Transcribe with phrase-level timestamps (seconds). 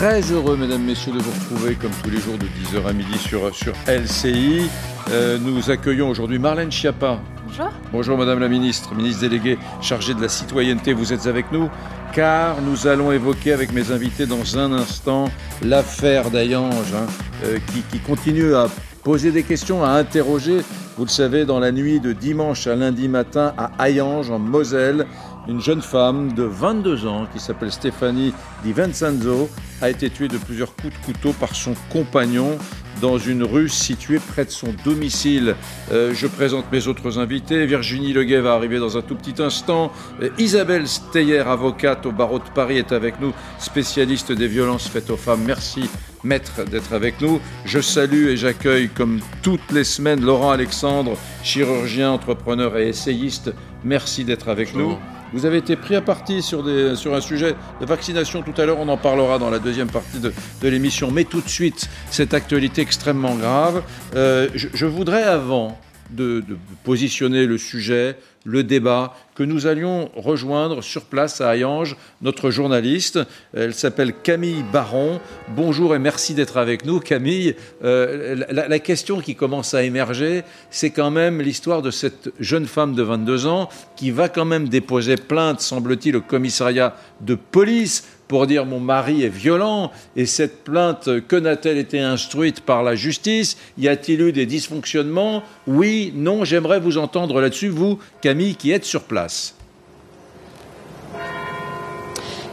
[0.00, 3.18] Très heureux, mesdames, messieurs, de vous retrouver comme tous les jours de 10h à midi
[3.18, 4.62] sur, sur LCI.
[5.10, 7.20] Euh, nous accueillons aujourd'hui Marlène Schiappa.
[7.46, 7.70] Bonjour.
[7.92, 10.94] Bonjour, madame la ministre, ministre déléguée chargée de la citoyenneté.
[10.94, 11.68] Vous êtes avec nous
[12.14, 15.26] car nous allons évoquer avec mes invités dans un instant
[15.62, 17.06] l'affaire d'Ayange hein,
[17.44, 18.68] euh, qui, qui continue à
[19.04, 20.62] poser des questions, à interroger.
[20.96, 25.06] Vous le savez, dans la nuit de dimanche à lundi matin à Hayange, en Moselle,
[25.50, 28.32] une jeune femme de 22 ans qui s'appelle Stéphanie
[28.62, 29.50] Di Vincenzo
[29.82, 32.56] a été tuée de plusieurs coups de couteau par son compagnon
[33.00, 35.56] dans une rue située près de son domicile.
[35.90, 37.66] Euh, je présente mes autres invités.
[37.66, 39.90] Virginie Leguet va arriver dans un tout petit instant.
[40.22, 45.10] Euh, Isabelle Steyer, avocate au barreau de Paris, est avec nous, spécialiste des violences faites
[45.10, 45.42] aux femmes.
[45.46, 45.88] Merci,
[46.22, 47.40] maître, d'être avec nous.
[47.64, 53.52] Je salue et j'accueille, comme toutes les semaines, Laurent Alexandre, chirurgien, entrepreneur et essayiste.
[53.82, 54.96] Merci d'être avec nous.
[55.32, 58.66] Vous avez été pris à partie sur, des, sur un sujet de vaccination tout à
[58.66, 60.32] l'heure, on en parlera dans la deuxième partie de,
[60.62, 61.10] de l'émission.
[61.10, 63.82] Mais tout de suite, cette actualité extrêmement grave.
[64.14, 65.78] Euh, je, je, voudrais, avant
[66.10, 71.96] de, de, positionner le sujet, le débat, que nous allions rejoindre sur place à Hayange
[72.22, 73.18] notre journaliste.
[73.54, 75.20] Elle s'appelle Camille Baron.
[75.48, 77.00] Bonjour et merci d'être avec nous.
[77.00, 82.30] Camille, euh, la, la, question qui commence à émerger, c'est quand même l'histoire de cette
[82.38, 87.34] jeune femme de 22 ans qui va quand même déposer plainte, semble-t-il, au commissariat de
[87.34, 92.84] police pour dire mon mari est violent et cette plainte, que n'a-t-elle été instruite par
[92.84, 93.56] la justice?
[93.76, 95.42] Y a-t-il eu des dysfonctionnements?
[95.66, 99.56] Oui, non, j'aimerais vous entendre là-dessus, vous, Camille, qui êtes sur place.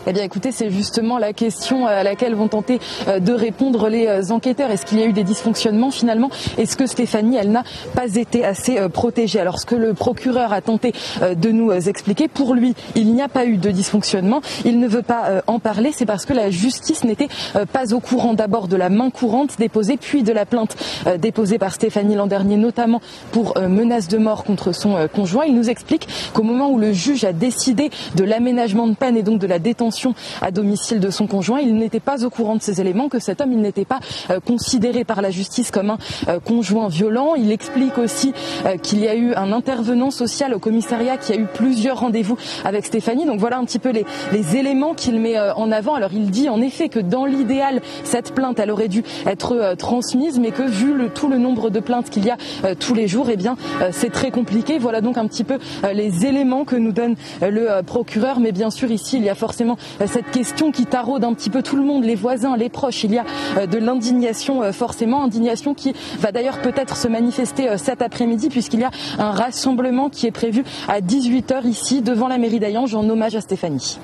[0.10, 4.08] Eh bien, écoutez, c'est justement la question à laquelle vont tenter euh, de répondre les
[4.08, 4.72] euh, enquêteurs.
[4.72, 6.30] Est-ce qu'il y a eu des dysfonctionnements finalement?
[6.58, 9.42] Est-ce que Stéphanie, elle n'a pas été assez euh, protégée?
[9.42, 13.28] Alors, ce que le procureur a tenté de nous expliquer, pour lui, il n'y a
[13.28, 14.40] pas eu de dysfonctionnement.
[14.64, 15.92] Il ne veut pas en parler.
[15.94, 17.28] C'est parce que la justice n'était
[17.74, 20.78] pas au courant d'abord de la main courante déposée, puis de la plainte
[21.20, 25.46] déposée par Stéphanie l'an dernier, notamment pour menace de mort contre son conjoint.
[25.46, 29.24] Il nous explique qu'au moment où le juge a décidé de l'aménagement de peine et
[29.24, 29.97] donc de la détention
[30.42, 31.60] à domicile de son conjoint.
[31.60, 34.00] Il n'était pas au courant de ces éléments, que cet homme n'était pas
[34.30, 35.98] euh, considéré par la justice comme un
[36.28, 37.36] euh, conjoint violent.
[37.36, 38.34] Il explique aussi
[38.66, 42.38] euh, qu'il y a eu un intervenant social au commissariat qui a eu plusieurs rendez-vous
[42.64, 43.26] avec Stéphanie.
[43.26, 45.96] Donc voilà un petit peu les, les éléments qu'il met en avant.
[45.96, 50.40] Alors il dit en effet que dans l'idéal, cette plainte elle aurait dû être transmise,
[50.40, 52.38] mais que vu le, tout le nombre de plaintes qu'il y a
[52.80, 53.56] tous les jours, eh bien
[53.92, 54.78] c'est très compliqué.
[54.80, 55.58] Voilà donc un petit peu
[55.94, 58.40] les éléments que nous donne le procureur.
[58.40, 61.62] Mais bien sûr ici il y a forcément cette question qui taraude un petit peu
[61.62, 63.04] tout le monde, les voisins, les proches.
[63.04, 63.26] Il y a
[63.58, 68.50] euh, de l'indignation euh, forcément, indignation qui va d'ailleurs peut-être se manifester euh, cet après-midi
[68.50, 72.96] puisqu'il y a un rassemblement qui est prévu à 18h ici devant la mairie d'Ayange
[72.96, 74.00] en hommage à Stéphanie.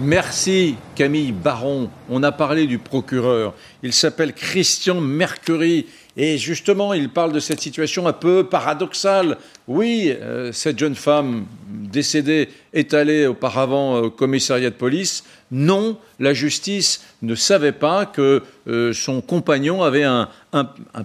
[0.00, 1.90] Merci Camille Baron.
[2.08, 3.54] On a parlé du procureur.
[3.82, 5.86] Il s'appelle Christian Mercury.
[6.16, 9.38] Et justement, il parle de cette situation un peu paradoxale.
[9.66, 15.24] Oui, euh, cette jeune femme décédée est allée auparavant au commissariat de police.
[15.50, 20.28] Non, la justice ne savait pas que euh, son compagnon avait un,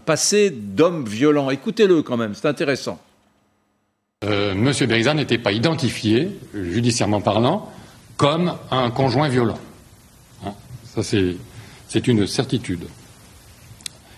[0.06, 1.50] passé d'homme violent.
[1.50, 3.00] Écoutez-le quand même, c'est intéressant.
[4.26, 7.72] Euh, Monsieur Berizard n'était pas identifié, judiciairement parlant,
[8.18, 9.60] comme un conjoint violent.
[10.46, 10.54] Hein
[10.84, 12.88] Ça, c'est une certitude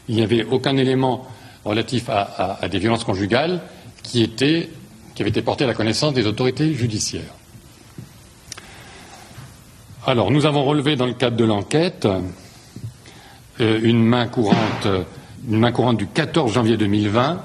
[0.07, 1.25] il n'y avait aucun élément
[1.63, 3.61] relatif à, des violences conjugales
[4.03, 4.69] qui, était,
[5.15, 7.33] qui avait été porté à la connaissance des autorités judiciaires.
[10.05, 12.07] Alors, nous avons relevé dans le cadre de l'enquête
[13.59, 14.87] euh, une, main courante,
[15.49, 17.41] une main courante du 14 janvier 2020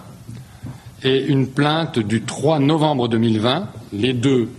[1.03, 4.51] et une plainte du 3 novembre 2020, les deux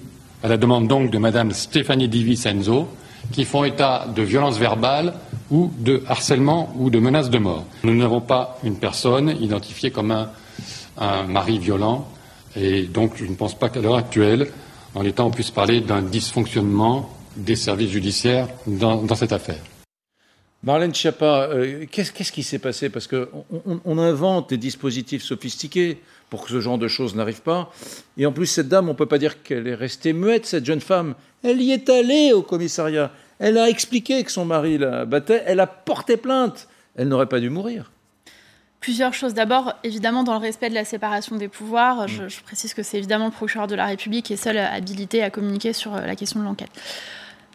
[0.44, 2.88] à la demande donc de Madame Stéphanie Di Vincenzo,
[3.31, 5.13] qui font état de violences verbales
[5.50, 7.66] ou de harcèlement ou de menaces de mort.
[7.84, 10.29] Nous n'avons pas une personne identifiée comme un,
[11.28, 12.07] mari violent
[12.56, 14.47] et donc je ne pense pas qu'à l'heure actuelle,
[14.94, 19.61] en l'état, on puisse parler d'un dysfonctionnement des services judiciaires dans cette affaire.
[20.63, 22.90] Marlène Schiappa, euh, qu'est-ce qu qui s'est passé?
[22.90, 23.46] Parce qu'on
[23.84, 25.99] on, invente des dispositifs sophistiqués
[26.29, 27.72] pour que ce genre de choses n'arrive pas.
[28.17, 30.66] Et en plus, cette dame, on ne peut pas dire qu'elle est restée muette, cette
[30.66, 31.16] jeune femme.
[31.43, 33.11] Elle y est allée au commissariat.
[33.40, 35.43] Elle a expliqué que son mari la battait.
[35.47, 36.67] Elle a porté plainte.
[36.96, 37.91] Elle n'aurait pas dû mourir.
[38.81, 39.34] Plusieurs choses.
[39.34, 42.97] D'abord, évidemment, dans le respect de la séparation des pouvoirs, je, je, précise que c'est
[42.97, 46.40] évidemment le procureur de la République qui est seul habilité à communiquer sur la question
[46.40, 46.69] de l'enquête.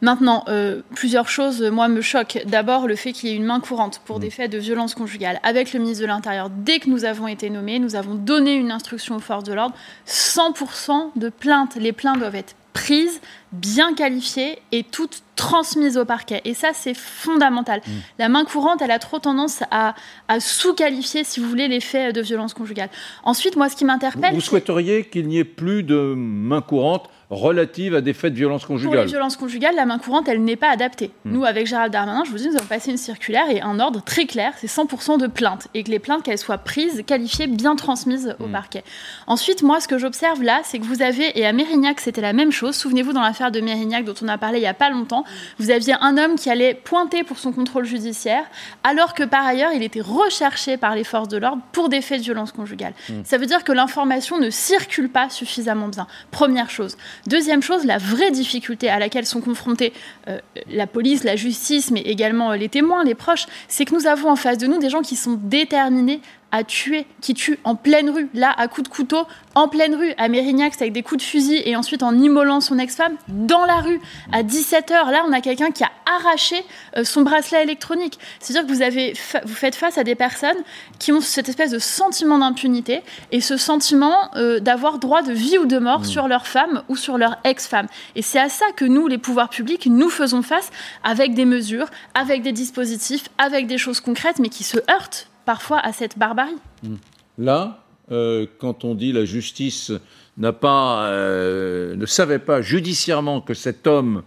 [0.03, 2.43] Maintenant, euh, plusieurs choses, moi, me choquent.
[2.47, 4.21] D'abord, le fait qu'il y ait une main courante pour mmh.
[4.21, 6.51] des faits de violence conjugale avec le ministre de l'Intérieur.
[6.51, 9.75] Dès que nous avons été nommés, nous avons donné une instruction aux forces de l'ordre.
[10.07, 11.77] 100% de plaintes.
[11.77, 13.21] Les plaintes doivent être prises,
[13.53, 16.41] bien qualifiées et toutes transmises au parquet.
[16.45, 17.81] Et ça, c'est fondamental.
[17.87, 17.91] Mmh.
[18.19, 19.95] La main courante, elle a trop tendance à,
[20.41, 22.89] sous-qualifier, si vous voulez, les faits de violence conjugale.
[23.23, 24.35] Ensuite, moi, ce qui m'interpelle...
[24.35, 28.65] Vous souhaiteriez qu'il n'y ait plus de main courante relative à des faits de violence
[28.65, 28.95] conjugale.
[28.95, 31.11] Pour les violences conjugales, la main courante, elle n'est pas adaptée.
[31.25, 31.33] Hmm.
[31.33, 34.01] Nous, avec Gérald Darmanin, je vous dis, nous avons passé une circulaire et un ordre
[34.03, 35.69] très clair, c'est 100% de plaintes.
[35.75, 38.53] Et que les plaintes, qu'elles soient prises, qualifiées, bien transmises au hmm.
[38.53, 38.85] parquet.
[39.27, 42.33] Ensuite, moi, ce que j'observe là, c'est que vous avez, et à Mérignac, c'était la
[42.33, 42.77] même chose.
[42.77, 45.25] Souvenez-vous, dans l'affaire de Mérignac, dont on a parlé il n'y a pas longtemps,
[45.59, 48.45] vous aviez un homme qui allait pointer pour son contrôle judiciaire,
[48.85, 52.19] alors que par ailleurs, il était recherché par les forces de l'ordre pour des faits
[52.19, 52.95] de violence conjugale.
[53.09, 53.23] Hmm.
[53.25, 56.07] Ça veut dire que l'information ne circule pas suffisamment bien.
[56.31, 56.97] Première chose.
[57.27, 59.93] Deuxième chose, la vraie difficulté à laquelle sont confrontés
[60.29, 60.39] euh,
[60.69, 64.31] la police, la justice, mais également euh, les témoins, les proches, c'est que nous avons
[64.31, 66.21] en face de nous des gens qui sont déterminés
[66.53, 70.13] à tuer, qui tue en pleine rue, là, à coups de couteau, en pleine rue,
[70.17, 73.77] à Mérignac, avec des coups de fusil, et ensuite en immolant son ex-femme, dans la
[73.77, 74.01] rue,
[74.33, 75.11] à 17h.
[75.11, 76.65] Là, on a quelqu'un qui a arraché
[76.97, 78.19] euh, son bracelet électronique.
[78.39, 79.15] C'est-à-dire que vous, avez
[79.45, 80.57] vous faites face à des personnes
[80.99, 83.03] qui ont cette espèce de sentiment d'impunité,
[83.33, 86.05] et ce sentiment euh, d'avoir droit de vie ou de mort mmh.
[86.05, 87.87] sur leur femme ou sur leur ex-femme.
[88.15, 90.71] Et c'est à ça que nous, les pouvoirs publics, nous faisons face
[91.03, 95.79] avec des mesures, avec des dispositifs, avec des choses concrètes, mais qui se heurtent parfois
[95.79, 96.59] à cette barbarie.
[96.83, 96.97] Hmm.
[97.39, 97.83] Là,
[98.13, 99.93] euh, quand on dit la justice
[100.37, 104.23] n'a pas, euh, ne savait pas judiciairement que cet homme,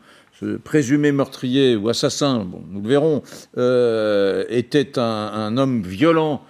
[0.63, 3.23] présumé meurtrier ou assassin, nous le verrons,
[3.57, 6.41] euh, était un, un, homme violent,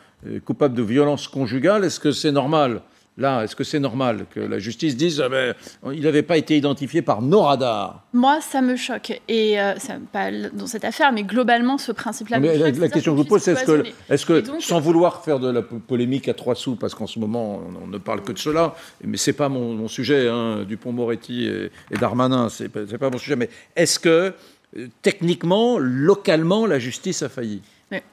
[0.45, 2.81] coupable de violence conjugale, est-ce que c'est normal?
[3.19, 5.53] Là, est-ce que c'est normal que la justice dise qu'il ah ben,
[5.93, 8.05] il n'avait pas été identifié par nos radars?
[8.13, 9.21] Moi, ça me choque.
[9.27, 9.73] Et euh,
[10.13, 12.39] pas dans cette affaire, mais globalement, ce principe-là.
[12.39, 15.39] la, la question que je vous pose, c'est est-ce que, est que sans vouloir faire
[15.39, 18.39] de la polémique à trois sous, parce qu'en ce moment, on, ne parle que de
[18.39, 18.73] cela,
[19.03, 23.35] mais c'est pas mon, sujet, hein, Dupont-Moretti et, et, Darmanin, c'est pas, pas mon sujet,
[23.35, 24.33] mais est-ce que,
[24.77, 27.61] euh, techniquement, localement, la justice a failli?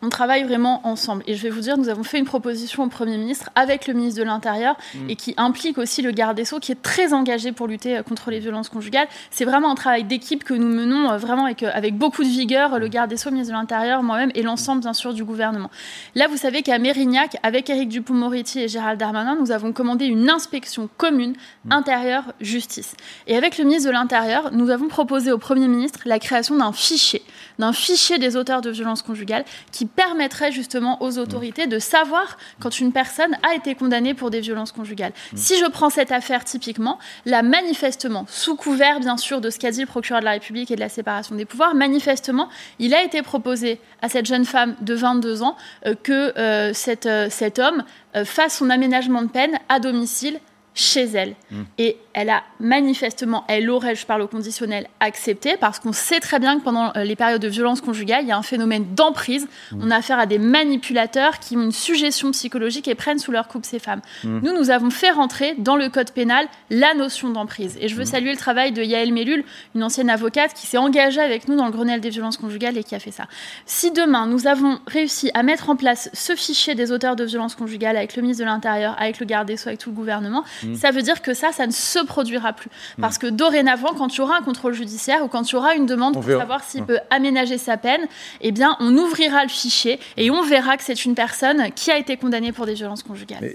[0.02, 1.23] On travaille vraiment ensemble.
[1.26, 3.94] Et je vais vous dire, nous avons fait une proposition au Premier ministre avec le
[3.94, 5.11] ministre de l'Intérieur mm.
[5.11, 8.02] et qui implique aussi le garde des Sceaux qui est très engagé pour lutter euh,
[8.02, 9.08] contre les violences conjugales.
[9.31, 12.78] C'est vraiment un travail d'équipe que nous menons euh, vraiment avec, avec beaucoup de vigueur,
[12.78, 15.70] le garde des Sceaux, le ministre de l'Intérieur, moi-même et l'ensemble bien sûr du gouvernement.
[16.14, 20.31] Là, vous savez qu'à Mérignac, avec Éric Dupont-Moretti et Gérald Darmanin, nous avons commandé une
[20.31, 21.34] inspection commune
[21.67, 21.73] mm.
[21.73, 22.94] intérieure-justice.
[23.26, 26.73] Et avec le ministre de l'Intérieur, nous avons proposé au Premier ministre la création d'un
[26.73, 27.23] fichier,
[27.58, 32.80] d'un fichier des auteurs de violences conjugales qui permettrait justement aux autorités de savoir quand
[32.80, 35.12] une personne a été condamnée pour des violences conjugales.
[35.32, 35.36] Mmh.
[35.36, 39.70] Si je prends cette affaire typiquement, là, manifestement, sous couvert bien sûr de ce qu'a
[39.70, 42.48] dit le procureur de la République et de la séparation des pouvoirs, manifestement,
[42.78, 46.72] il a été proposé à cette jeune femme de 22 ans euh, que euh,
[47.06, 47.84] euh, cet homme
[48.24, 50.40] fasse son aménagement de peine à domicile
[50.76, 51.34] chez elle.
[51.50, 51.62] Mmh.
[51.78, 56.38] Et elle a manifestement, elle aurait, je parle au conditionnel, accepté, parce qu'on sait très
[56.38, 59.49] bien que pendant euh, les périodes de violence conjugale, il y a un phénomène d'emprise.
[59.73, 59.81] Mmh.
[59.82, 63.49] On a affaire à des manipulateurs qui ont une suggestion psychologique et prennent sous leur
[63.49, 64.02] coupe ces femmes.
[64.23, 64.40] Mmh.
[64.43, 67.78] Nous, nous avons fait rentrer dans le code pénal la notion d'emprise.
[67.81, 69.44] Et je veux saluer le travail de Yael Mellul,
[69.75, 72.84] une ancienne avocate qui s'est engagée avec nous dans le Grenelle des violences conjugales et
[72.84, 73.25] qui a fait ça.
[73.64, 77.55] Si demain, nous avons réussi à mettre en place ce fichier des auteurs de violences
[77.55, 80.44] conjugales avec le ministre de l'Intérieur, avec le garde des Sceaux, avec tout le gouvernement,
[80.74, 82.70] ça veut dire que ça, ça ne se produira plus.
[82.96, 83.00] Hmm.
[83.02, 85.74] Parce que dorénavant, quand il y aura un contrôle judiciaire ou quand il y aura
[85.74, 86.87] une demande pour savoir s'il hmm.
[86.87, 88.06] peut aménager sa peine,
[88.40, 91.99] eh bien, on ouvrira le fichier et on verra que c'est une personne qui a
[91.99, 93.50] été condamnée pour des violences conjugales.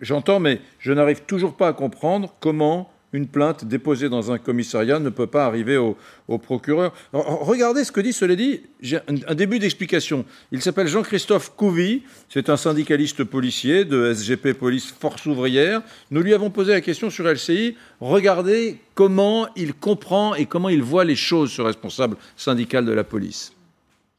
[0.00, 4.98] J'entends, mais je n'arrive toujours pas à comprendre comment une plainte déposée dans un commissariat
[4.98, 5.96] ne peut pas arriver au,
[6.38, 6.92] procureur.
[7.12, 10.24] regardez ce que dit, cela dit, j'ai un, début d'explication.
[10.50, 15.82] Il s'appelle Jean-Christophe Couvi, c'est un syndicaliste policier de SGP Police Force Ouvrière.
[16.10, 17.76] Nous lui avons posé la question sur LCI.
[18.00, 23.04] Regardez comment il comprend et comment il voit les choses, ce responsable syndical de la
[23.04, 23.52] police.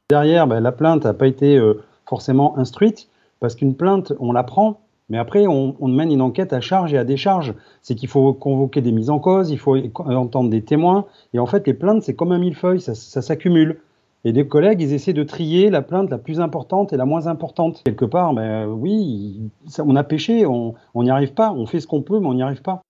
[0.09, 1.73] Derrière, ben, la plainte n'a pas été euh,
[2.07, 3.09] forcément instruite,
[3.41, 6.97] parce qu'une plainte, on la prend mais après, on, mène une enquête à charge et
[6.97, 7.53] à décharge.
[7.81, 11.05] C'est qu'il faut convoquer des mises en cause, il faut entendre des témoins.
[11.33, 13.81] Et en fait, les plaintes, c'est comme un millefeuille, ça, s'accumule.
[14.27, 17.27] Et des collègues, ils essaient de trier la plainte la plus importante et la moins
[17.27, 17.83] importante.
[17.85, 22.01] Quelque part, ben, oui, on a péché, on n'y arrive pas, on fait ce qu'on
[22.01, 22.81] peut, mais on n'y arrive pas.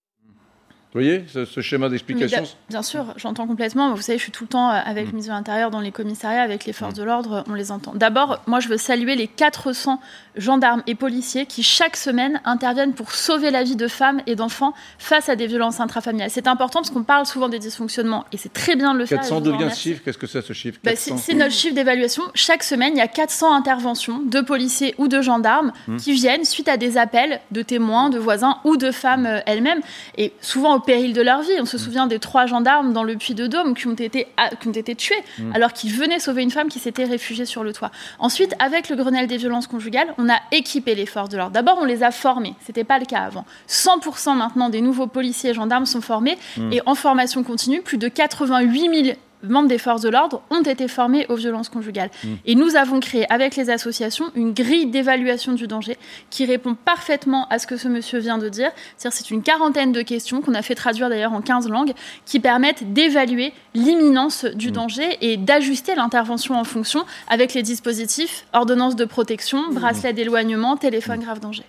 [0.96, 3.92] Vous voyez ce, schéma d'explication bien, sûr, j'entends complètement.
[3.94, 5.92] Vous savez, je suis tout le temps euh, avec le ministre de l'Intérieur dans les
[5.92, 6.98] commissariats, avec les forces mm.
[6.98, 7.92] de l'ordre, on les entend.
[7.94, 10.00] D'abord, moi, je veux saluer les 400
[10.36, 14.72] gendarmes et policiers qui, chaque semaine, interviennent pour sauver la vie de femmes et d'enfants
[14.98, 16.30] face à des violences intrafamiliales.
[16.30, 19.22] C'est important parce qu'on parle souvent des dysfonctionnements et c'est très bien de le 400
[19.22, 19.36] faire.
[19.36, 22.22] 400 d'où vient ce chiffre Qu'est-ce que c'est ce chiffre bah, C'est notre chiffre d'évaluation.
[22.32, 25.98] Chaque semaine, il y a 400 interventions de policiers ou de gendarmes mm.
[25.98, 29.80] qui viennent suite à des appels de témoins, de voisins ou de femmes euh, elles-mêmes.
[30.16, 31.52] Et souvent, péril de leur vie.
[31.60, 34.28] On se souvient des trois gendarmes dans le puits de Dôme qui ont été,
[34.60, 35.52] qui ont été tués mm.
[35.54, 37.90] alors qu'ils venaient sauver une femme qui s'était réfugiée sur le toit.
[38.18, 41.52] Ensuite, avec le Grenelle des violences conjugales, on a équipé les forces de l'ordre.
[41.52, 42.54] D'abord, on les a formés.
[42.64, 43.44] C'était pas le cas avant.
[43.68, 46.72] 100% maintenant des nouveaux policiers et gendarmes sont formés mm.
[46.72, 49.16] et en formation continue, plus de 88 000
[49.48, 52.10] membres des forces de l'ordre ont été formés aux violences conjugales.
[52.22, 52.28] Mmh.
[52.44, 55.96] Et nous avons créé avec les associations une grille d'évaluation du danger
[56.30, 58.70] qui répond parfaitement à ce que ce monsieur vient de dire.
[58.96, 61.92] C'est-à-dire c'est une quarantaine de questions qu'on a fait traduire d'ailleurs en 15 langues
[62.24, 64.72] qui permettent d'évaluer l'imminence du mmh.
[64.72, 69.74] danger et d'ajuster l'intervention en fonction avec les dispositifs ordonnance de protection, mmh.
[69.74, 71.64] bracelet d'éloignement, téléphone grave danger.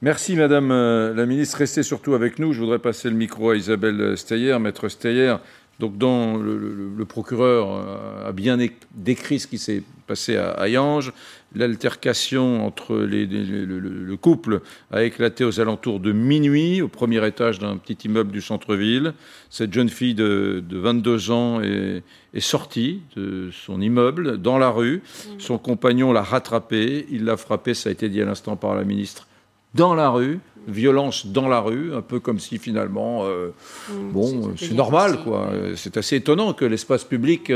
[0.00, 1.58] Merci Madame euh, la Ministre.
[1.58, 2.52] Restez surtout avec nous.
[2.52, 4.56] Je voudrais passer le micro à Isabelle Steyer.
[4.60, 5.34] Maître Steyer,
[5.78, 8.58] donc, dans le, procureur euh, a bien
[8.94, 11.12] décrit ce qui s'est passé à, Yange.
[11.54, 18.08] L'altercation entre le, couple a éclaté aux alentours de minuit, au premier étage d'un petit
[18.08, 19.14] immeuble du centre-ville.
[19.50, 22.02] Cette jeune fille de, 22 ans est,
[22.34, 24.96] est, sortie de son immeuble dans la rue.
[24.96, 25.30] Mmh.
[25.38, 27.06] Son compagnon l'a rattrapée.
[27.10, 29.28] Il l'a frappée, ça a été dit à l'instant par la ministre,
[29.74, 33.48] dans la rue violence dans la rue, un peu comme si finalement, euh,
[33.90, 35.50] mmh, bon, c'est normal, quoi.
[35.76, 37.50] C'est assez étonnant que l'espace public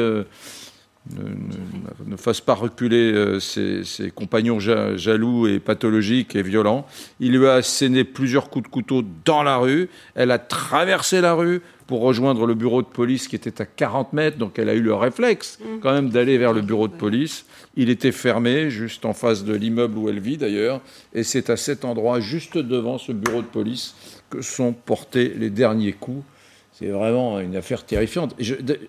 [1.11, 6.87] ne, fasse pas reculer euh, ses, compagnons jaloux et pathologiques et violents.
[7.19, 9.89] Il lui a asséné plusieurs coups de couteau dans la rue.
[10.15, 14.13] Elle a traversé la rue pour rejoindre le bureau de police qui était à 40
[14.13, 15.81] mètres, donc elle a eu le réflexe mmh.
[15.83, 17.45] quand même d'aller vers le bureau de police.
[17.77, 20.81] Il était fermé, juste en face de l'immeuble où elle vit d'ailleurs,
[21.13, 23.95] et c'est à cet endroit, juste devant ce bureau de police,
[24.31, 26.25] que sont portés les derniers coups.
[26.73, 28.35] C'est vraiment une affaire terrifiante.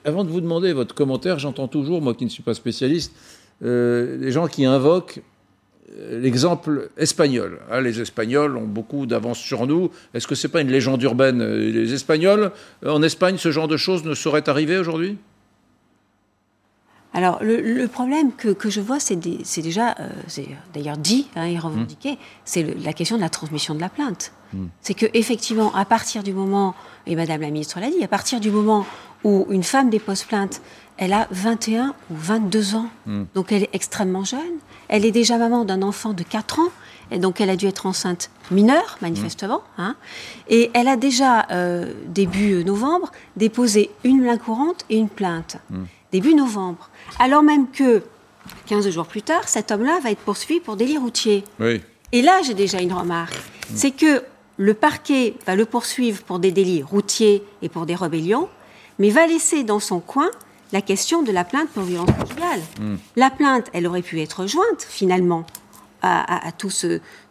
[0.05, 3.13] avant de vous demander votre commentaire, j'entends toujours, moi qui ne suis pas spécialiste,
[3.63, 5.21] euh, les gens qui invoquent
[5.99, 7.59] euh, l'exemple espagnol.
[7.69, 9.91] Ah, les Espagnols ont beaucoup d'avance sur nous.
[10.13, 12.51] Est-ce que ce n'est pas une légende urbaine Les Espagnols,
[12.85, 15.17] en Espagne, ce genre de choses ne saurait arriver aujourd'hui?
[17.13, 22.17] Alors, le, problème que, je vois, c'est déjà, euh, c'est d'ailleurs dit hein, et revendiqué,
[22.43, 24.31] c'est la question de la transmission de la plainte.
[24.53, 24.67] Hmm.
[24.81, 26.75] C'est que effectivement, à partir du moment,
[27.07, 28.85] et Madame la Ministre l'a dit, à partir du moment
[29.23, 30.61] où une femme dépose plainte,
[30.97, 33.23] elle a 21 ou 22 ans, hmm.
[33.33, 34.39] donc elle est extrêmement jeune.
[34.87, 36.71] Elle est déjà maman d'un enfant de 4 ans,
[37.11, 39.63] et donc elle a dû être enceinte mineure, manifestement.
[39.77, 39.81] Hmm.
[39.81, 39.95] Hein,
[40.49, 45.57] et elle a déjà, euh, début novembre, déposé une plainte courante et une plainte.
[46.11, 48.03] Début novembre alors même que
[48.67, 51.43] 15 jours plus tard, cet homme-là va être poursuivi pour délit routier.
[52.11, 53.35] Et là, j'ai déjà une remarque.
[53.73, 54.23] C'est que
[54.63, 58.47] le parquet va le poursuivre pour des délits routiers et pour des rébellions,
[58.97, 60.31] mais va laisser dans son coin
[60.71, 62.61] la question de la plainte pour violence conjugale.
[62.79, 62.95] Hmm.
[63.17, 65.45] La plainte, elle aurait pu être jointe finalement
[66.01, 66.85] à, tous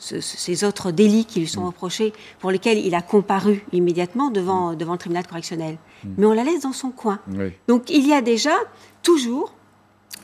[0.09, 1.67] ces autres délits qui lui sont hmm.
[1.67, 4.77] reprochés, pour lesquels il a comparu immédiatement devant, hmm.
[4.77, 5.79] devant le tribunal correctionnel.
[6.19, 7.19] Mais on la laisse dans son coin.
[7.67, 8.55] Donc il y a déjà
[9.03, 9.55] toujours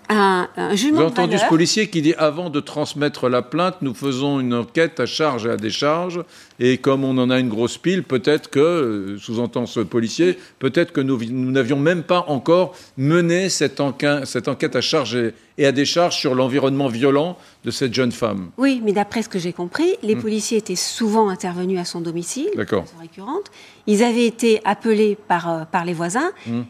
[0.08, 4.40] un, Vous avez entendu ce policier qui dit avant de transmettre la plainte, nous faisons
[4.40, 6.22] une enquête à charge et à décharge.
[6.60, 10.92] Et comme on en a une grosse pile, peut-être que, euh, sous-entend ce policier, peut-être
[10.92, 11.18] que nous
[11.50, 15.16] n'avions même pas encore mené cette, enquête, cette enquête à charge
[15.58, 18.50] et, à décharge sur l'environnement violent de cette jeune femme.
[18.56, 20.22] Oui, mais d'après ce que j'ai compris, les hmm.
[20.22, 23.50] policiers étaient souvent intervenus à son domicile, de façon récurrente.
[23.86, 26.30] Ils avaient été appelés par, euh, par les voisins.
[26.46, 26.62] Hmm.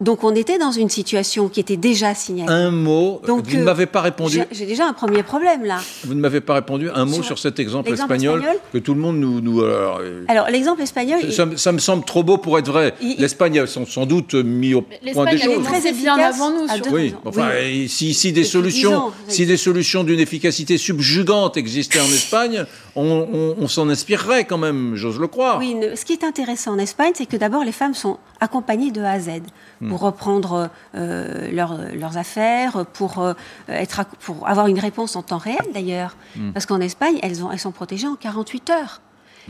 [0.00, 2.50] Donc on était dans une situation qui était déjà signalée.
[2.50, 4.40] Un mot, Donc, vous ne euh, m'avez pas répondu.
[4.50, 5.78] J'ai déjà un premier problème là.
[6.04, 8.42] Vous ne m'avez pas répondu un mot sur, cet exemple, espagnol,
[8.72, 9.42] que tout le monde nous...
[9.42, 11.20] nous alors, alors l'exemple espagnol...
[11.32, 12.94] Ça, me semble trop beau pour être vrai.
[13.18, 15.48] L'Espagne a sans, doute mis au point des choses.
[15.48, 16.66] L'Espagne est très bien avant nous.
[16.66, 16.94] Surtout.
[16.94, 17.50] Oui, enfin,
[17.86, 22.64] si, si, des solutions, si des solutions d'une efficacité subjugante existaient en Espagne,
[22.96, 25.58] on, on s'en inspirerait quand même, j'ose le croire.
[25.58, 29.02] Oui, ce qui est intéressant en Espagne, c'est que d'abord les femmes sont accompagnées de
[29.02, 29.30] A à Z
[29.88, 33.34] pour reprendre euh, leurs affaires, pour, euh,
[33.68, 36.16] être, pour avoir une réponse en temps réel d'ailleurs.
[36.36, 36.52] Hmm.
[36.52, 39.00] Parce qu'en Espagne, elles, ont, elles sont protégées en 48 heures.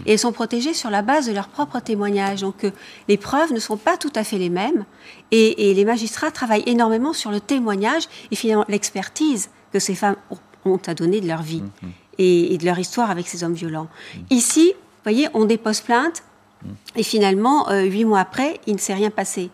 [0.07, 2.41] Et elles sont protégées sur la base de leurs propres témoignages.
[2.41, 2.71] Donc euh,
[3.09, 4.85] les preuves ne sont pas tout à fait les mêmes.
[5.31, 10.17] Et, les magistrats travaillent énormément sur le témoignage et finalement l'expertise que ces femmes
[10.65, 11.93] ont à donner de leur vie hmm, hmm.
[12.19, 13.89] et, de leur histoire avec ces hommes violents.
[14.31, 16.23] Ici, vous voyez, on dépose plainte
[16.97, 19.51] et finalement, huit mois après, il ne s'est rien passé.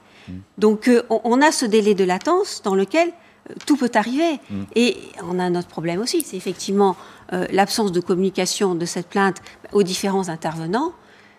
[0.59, 4.41] Donc euh, on, a ce délai de latence dans lequel euh, tout peut arriver.
[4.51, 4.63] Mm.
[4.75, 6.97] Et on a un autre problème aussi, c'est effectivement
[7.33, 10.93] euh, l'absence de communication de cette plainte aux différents intervenants,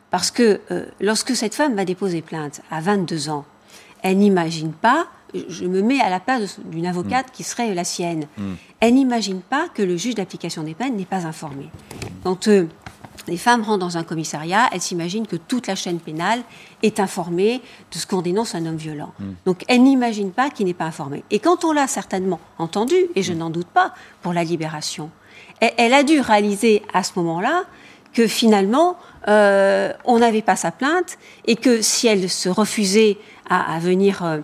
[0.09, 0.61] parce que
[1.01, 3.45] lorsque cette femme va déposer plainte à 22 ans,
[4.03, 7.31] elle n'imagine pas, je me mets à la place d'une avocate mm.
[7.31, 8.53] qui serait la sienne, mm.
[8.79, 11.69] elle n'imagine pas que le juge d'application des peines n'est pas informé.
[12.23, 12.47] Quand
[13.27, 16.41] les femmes rentrent dans un commissariat, elles s'imaginent que toute la chaîne pénale
[16.83, 19.13] est informée de ce qu'on dénonce un homme violent.
[19.19, 19.33] Hmm.
[19.45, 21.23] Donc elles n'imaginent pas qu'il n'est pas informé.
[21.31, 23.37] Et quand on l'a certainement entendu, et je hmm.
[23.37, 25.09] n'en doute pas, pour la libération,
[25.59, 27.63] elle, a dû réaliser à ce moment-là
[28.13, 33.17] que finalement, euh, on n'avait pas sa plainte et que si elle se refusait
[33.49, 34.39] à, venir euh,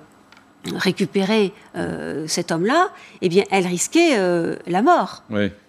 [0.76, 2.90] récupérer euh, cet homme-là,
[3.22, 4.18] eh bien, elle risquait
[4.68, 5.24] la mort.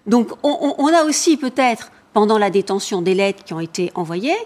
[0.06, 4.36] Donc, on, a aussi peut-être pendant la détention des lettres qui ont été envoyées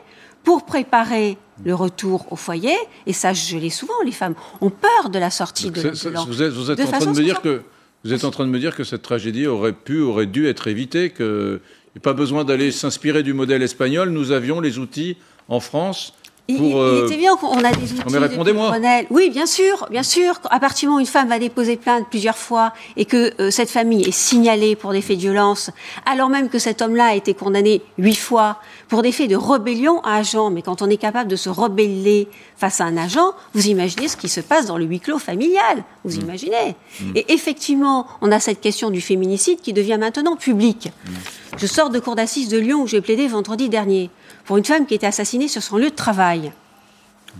[0.42, 2.75] pour préparer le retour au foyer.
[3.06, 6.52] Et ça, je l'ai souvent, les femmes ont peur de la sortie de, Vous êtes,
[6.52, 7.62] vous êtes en train de me dire que
[8.04, 10.68] vous êtes en train de me dire que cette tragédie aurait pu, aurait dû être
[10.68, 14.10] évitée, qu'il n'y a pas besoin d'aller s'inspirer du modèle espagnol.
[14.10, 15.16] Nous avions les outils
[15.48, 16.14] en France
[16.50, 18.02] il, euh, était bien qu'on a des outils.
[18.10, 18.74] Mais répondez-moi.
[19.10, 20.40] Oui, bien sûr, bien sûr.
[20.50, 23.50] À partir du moment où une femme va déposer plainte plusieurs fois et que euh,
[23.50, 25.70] cette famille est signalée pour des faits de violence,
[26.06, 28.56] alors même que cet homme-là a été condamné huit fois
[28.88, 32.28] pour des faits de rébellion à agent, mais quand on est capable de se rebeller
[32.56, 35.84] face à un agent, vous imaginez ce qui se passe dans le huis clos familial.
[36.04, 36.22] Vous mmh.
[36.22, 36.76] imaginez.
[37.00, 37.04] Mmh.
[37.14, 40.88] Et effectivement, on a cette question du féminicide qui devient maintenant publique.
[40.88, 41.10] Mmh.
[41.58, 44.10] Je sors de cour d'assises de Lyon où j'ai plaidé vendredi dernier
[44.48, 46.52] pour une femme qui était assassinée sur son lieu de travail,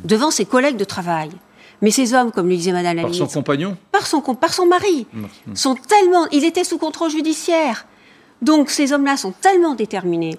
[0.05, 1.31] devant ses collègues de travail.
[1.81, 4.67] Mais ces hommes, comme le disait Madame la Par son compagnon Par son, par son
[4.67, 5.07] mari.
[5.55, 7.87] Sont tellement, il était sous contrôle judiciaire.
[8.43, 10.37] Donc ces hommes-là sont tellement déterminés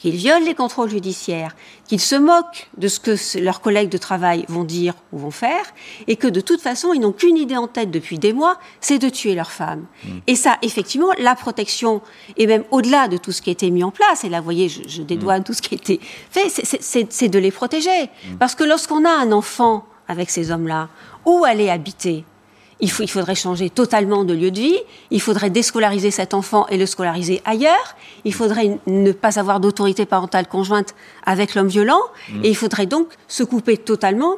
[0.00, 4.44] Qu'ils violent les contrôles judiciaires, qu'ils se moquent de ce que leurs collègues de travail
[4.48, 5.64] vont dire ou vont faire,
[6.06, 8.98] et que de toute façon, ils n'ont qu'une idée en tête depuis des mois, c'est
[8.98, 9.86] de tuer leurs femmes.
[10.04, 10.18] Hmm.
[10.26, 12.02] Et ça, effectivement, la protection,
[12.36, 14.44] et même au-delà de tout ce qui a été mis en place, et là, vous
[14.44, 15.44] voyez, je, dédouane hmm.
[15.44, 18.10] tout ce qui a été fait, c'est de les protéger.
[18.38, 20.88] Parce que lorsqu'on a un enfant avec ces hommes-là,
[21.24, 22.24] où aller habiter?
[22.80, 24.78] Il, il, faudrait changer totalement de lieu de vie,
[25.10, 30.06] il faudrait déscolariser cet enfant et le scolariser ailleurs, il faudrait ne pas avoir d'autorité
[30.06, 32.44] parentale conjointe avec l'homme violent, mmh.
[32.44, 34.36] et il faudrait donc se couper totalement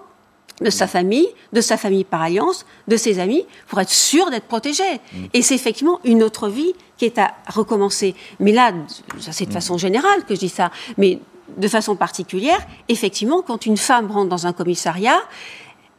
[0.60, 4.46] de sa famille, de sa famille par alliance, de ses amis, pour être sûr d'être
[4.46, 4.82] protégé.
[4.82, 5.24] Mmh.
[5.34, 8.14] Et c'est effectivement une autre vie qui est à recommencer.
[8.40, 8.72] Mais là,
[9.20, 9.52] c'est de mmh.
[9.52, 11.20] façon générale que je dis ça, mais
[11.56, 15.18] de façon particulière, effectivement, quand une femme rentre dans un commissariat,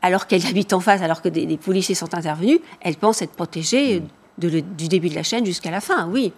[0.02, 4.02] alors qu'elle habite en face, alors que des, policiers sont intervenus, elle pense être protégée
[4.38, 6.32] du début de la chaîne jusqu'à la fin, oui.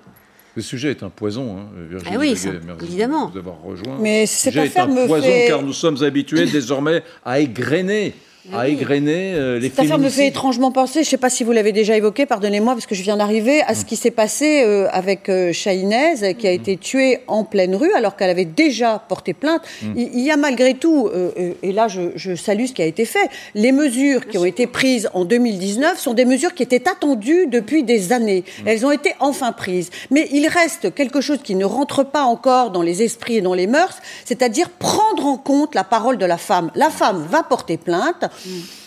[0.55, 2.35] Le sujet est un poison, hein, Virginie ah oui,
[2.81, 3.27] évidemment.
[3.27, 3.97] De vous avoir rejoint.
[4.01, 8.13] Mais c'est un poison car nous sommes habitués désormais à égrener
[8.53, 11.43] à égrener euh, les Cette affaire me fait étrangement penser, je ne sais pas si
[11.43, 14.63] vous l'avez déjà évoqué, pardonnez-moi parce que je viens d'arriver, à ce qui s'est passé
[14.65, 16.55] euh, avec euh, qui a mm.
[16.55, 19.61] été tuée en pleine rue alors qu'elle avait déjà porté plainte.
[19.83, 19.93] Mm.
[19.95, 23.05] Il, y a malgré tout, euh, et là je, je, salue ce qui a été
[23.05, 27.47] fait, les mesures qui ont été prises en 2019 sont des mesures qui étaient attendues
[27.47, 28.43] depuis des années.
[28.65, 29.89] Elles ont été enfin prises.
[30.09, 33.53] Mais il reste quelque chose qui ne rentre pas encore dans les esprits et dans
[33.53, 36.71] les mœurs, c'est-à-dire prendre en compte la parole de la femme.
[36.75, 38.30] La femme va porter plainte.
[38.31, 38.80] Mm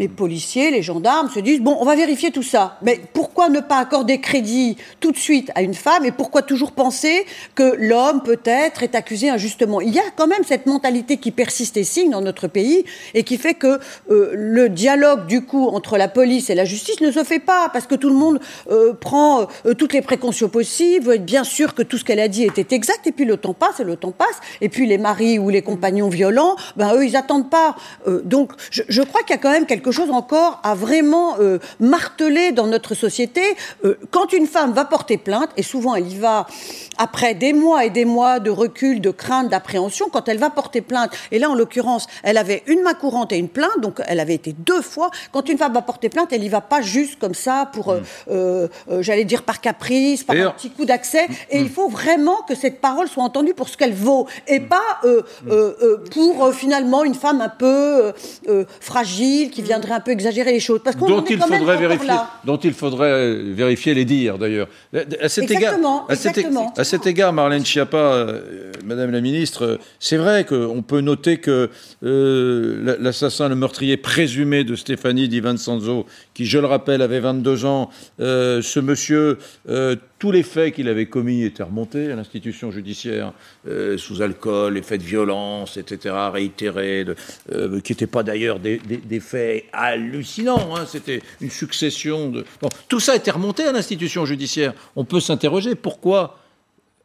[0.00, 2.78] les policiers, les gendarmes se disent bon, on va vérifier tout ça.
[2.80, 6.72] Mais pourquoi ne pas accorder crédit tout de suite à une femme et pourquoi toujours
[6.72, 9.82] penser que l'homme peut-être est accusé injustement?
[9.82, 13.24] Il y a quand même cette mentalité qui persiste et signe dans notre pays et
[13.24, 13.78] qui fait que
[14.10, 17.68] euh, le dialogue du coup entre la police et la justice ne se fait pas
[17.70, 21.44] parce que tout le monde euh, prend euh, toutes les précautions possibles, veut être bien
[21.44, 23.84] sûr que tout ce qu'elle a dit était exact et puis le temps passe et
[23.84, 27.50] le temps passe et puis les maris ou les compagnons violents, ben eux ils attendent
[27.50, 27.76] pas.
[28.24, 31.34] donc je, je crois qu'il y a quand même quelque quelque chose encore à vraiment
[31.40, 33.40] euh, marteler dans notre société.
[33.84, 36.46] Euh, quand une femme va porter plainte, et souvent elle y va
[36.96, 40.80] après des mois et des mois de recul, de crainte, d'appréhension, quand elle va porter
[40.80, 44.20] plainte, et là en l'occurrence, elle avait une main courante et une plainte, donc elle
[44.20, 45.10] avait été deux fois.
[45.32, 47.92] Quand une femme va porter plainte, elle y va pas juste comme ça pour,
[48.30, 49.00] euh, mm.
[49.00, 51.26] j'allais dire par caprice, par un petit coup d'accès.
[51.50, 51.62] Et mm.
[51.62, 55.00] il faut vraiment que cette parole soit entendue pour ce qu'elle vaut, et pas
[56.12, 58.12] pour finalement une femme un peu
[58.80, 60.80] fragile qui viendrait un peu exagérer les choses.
[60.82, 64.68] Parce qu'on dont, il faudrait vérifier, dont il faudrait vérifier les dires, d'ailleurs.
[64.92, 66.74] À cet exactement, égard, exactement.
[66.76, 71.70] À, cet égard, Marlène Schiappa, euh, Madame la Ministre, c'est vrai qu'on peut noter que
[72.02, 77.64] euh, l'assassin, le meurtrier présumé de Stéphanie Di Vincenzo, qui, je le rappelle, avait 22
[77.64, 79.38] ans, euh, ce monsieur
[80.20, 83.32] tous les faits qu'il avait commis étaient remontés à l'institution judiciaire,
[83.66, 87.06] euh, sous alcool, les faits de violence, etc., réitérés,
[87.50, 88.78] euh, qui n'étaient pas d'ailleurs des,
[89.20, 92.44] faits hallucinants, hein, c'était une succession de...
[92.88, 94.74] Tout ça était remonté à l'institution judiciaire.
[94.94, 96.38] On peut s'interroger pourquoi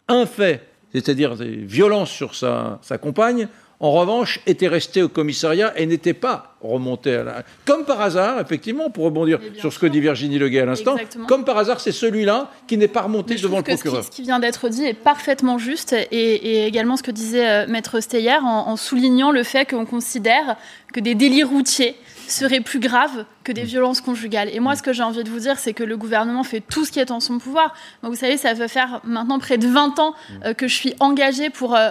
[0.09, 3.47] un fait, c'est-à-dire des violences sur sa compagne,
[3.85, 7.43] en revanche, était resté au commissariat et n'était pas remonté à la...
[7.65, 10.95] Comme par hasard, effectivement, pour rebondir sur ce que dit Virginie Leguet à l'instant,
[11.27, 14.03] comme par hasard, c'est celui-là qui n'est pas remonté devant le procureur.
[14.03, 17.99] Ce qui, vient d'être dit est parfaitement juste et, également ce que disait euh, Maître
[17.99, 20.55] Steyer en, en soulignant le fait qu'on considère
[20.91, 21.95] que des délits routiers
[22.27, 24.49] serait plus grave que des violences conjugales.
[24.51, 26.85] Et moi, ce que j'ai envie de vous dire, c'est que le gouvernement fait tout
[26.85, 27.75] ce qui est en son pouvoir.
[28.01, 31.49] Vous savez, ça veut faire maintenant près de 20 ans euh, que je suis engagée
[31.49, 31.89] pour euh,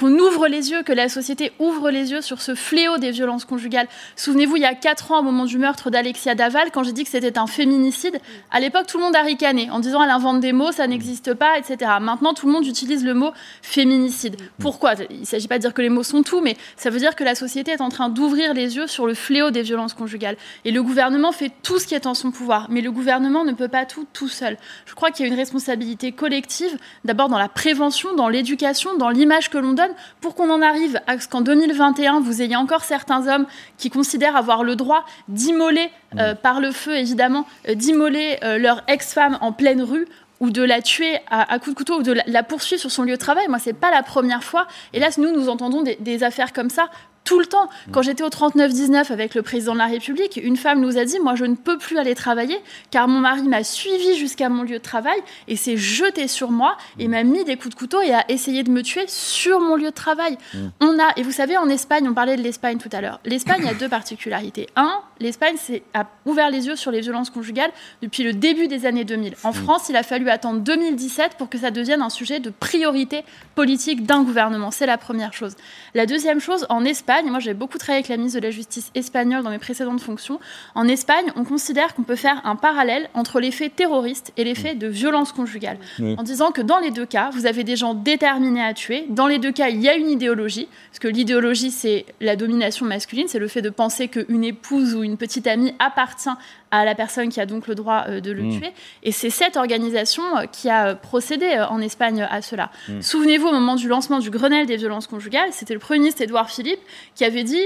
[0.00, 3.44] qu'on ouvre les yeux, que la société ouvre les yeux sur ce fléau des violences
[3.44, 3.86] conjugales.
[4.16, 7.04] Souvenez-vous, il y a quatre ans, au moment du meurtre d'Alexia Daval, quand j'ai dit
[7.04, 8.18] que c'était un féminicide,
[8.50, 11.34] à l'époque, tout le monde a ricané en disant elle invente des mots, ça n'existe
[11.34, 11.90] pas, etc.
[12.00, 14.36] Maintenant, tout le monde utilise le mot féminicide.
[14.58, 14.94] Pourquoi?
[15.10, 17.14] Il ne s'agit pas de dire que les mots sont tout, mais ça veut dire
[17.14, 20.38] que la société est en train d'ouvrir les yeux sur le fléau des violences conjugales.
[20.64, 23.52] Et le gouvernement fait tout ce qui est en son pouvoir, mais le gouvernement ne
[23.52, 24.56] peut pas tout tout seul.
[24.86, 29.10] Je crois qu'il y a une responsabilité collective, d'abord dans la prévention, dans l'éducation, dans
[29.10, 29.89] l'image que l'on donne
[30.20, 33.46] pour qu'on en arrive à ce qu'en 2021, vous ayez encore certains hommes
[33.78, 38.82] qui considèrent avoir le droit d'immoler, euh, par le feu évidemment, euh, d'immoler euh, leur
[38.88, 40.06] ex-femme en pleine rue
[40.40, 43.12] ou de la tuer à, coups de couteau ou de la, poursuivre sur son lieu
[43.12, 43.46] de travail.
[43.48, 44.66] Moi, c'est pas la première fois.
[44.94, 46.88] Et là, nous, nous entendons des affaires comme ça
[47.30, 47.68] tout le temps.
[47.92, 51.20] Quand j'étais au 39-19 avec le président de la République, une femme nous a dit
[51.20, 52.58] Moi, je ne peux plus aller travailler
[52.90, 56.76] car mon mari m'a suivi jusqu'à mon lieu de travail et s'est jeté sur moi
[56.98, 59.76] et m'a mis des coups de couteau et a essayé de me tuer sur mon
[59.76, 60.38] lieu de travail.
[60.52, 60.58] Mm.
[60.80, 63.20] On a, et vous savez, en Espagne, on parlait de l'Espagne tout à l'heure.
[63.24, 64.66] L'Espagne a deux particularités.
[64.74, 65.54] Un, l'Espagne
[65.94, 67.70] a ouvert les yeux sur les violences conjugales
[68.02, 69.36] depuis le début des années 2000.
[69.44, 69.54] En mm.
[69.54, 73.22] France, il a fallu attendre 2017 pour que ça devienne un sujet de priorité
[73.54, 74.72] politique d'un gouvernement.
[74.72, 75.54] C'est la première chose.
[75.94, 78.90] La deuxième chose, en Espagne, moi j'ai beaucoup travaillé avec la ministre de la Justice
[78.94, 80.40] espagnole dans mes précédentes fonctions,
[80.74, 84.54] en Espagne, on considère qu'on peut faire un parallèle entre les faits terroristes et les
[84.54, 87.94] faits de violence conjugale, en disant que dans les deux cas, vous avez des gens
[87.94, 91.70] déterminés à tuer, dans les deux cas, il y a une idéologie, parce que l'idéologie,
[91.70, 95.74] c'est la domination masculine, c'est le fait de penser qu'une épouse ou une petite amie
[95.78, 96.30] appartient
[96.70, 98.58] à la personne qui a donc le droit euh, de le mm.
[98.58, 98.70] tuer.
[99.02, 102.70] Et c'est cette organisation euh, qui a euh, procédé en Espagne à cela.
[102.88, 103.02] Mm.
[103.02, 106.50] Souvenez-vous, au moment du lancement du Grenelle des violences conjugales, c'était le Premier ministre Édouard
[106.50, 106.80] Philippe
[107.14, 107.64] qui avait dit